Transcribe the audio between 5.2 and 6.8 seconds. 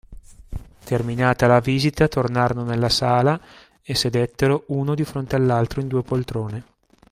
all'altro in due poltrone.